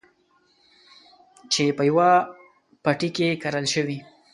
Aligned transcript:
چې 1.51 1.63
په 1.77 1.83
يوه 1.89 2.11
پټي 2.83 3.09
کې 3.17 3.39
کرل 3.41 3.65
شوي. 3.73 3.97